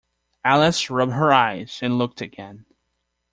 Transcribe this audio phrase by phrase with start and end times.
[0.43, 2.65] Alice rubbed her eyes, and looked again.